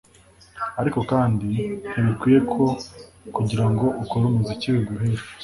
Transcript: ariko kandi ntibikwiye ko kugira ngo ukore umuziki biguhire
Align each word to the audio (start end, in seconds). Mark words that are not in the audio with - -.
ariko 0.81 0.99
kandi 1.11 1.49
ntibikwiye 1.91 2.39
ko 2.51 2.63
kugira 3.35 3.65
ngo 3.71 3.85
ukore 4.03 4.23
umuziki 4.27 4.67
biguhire 4.75 5.23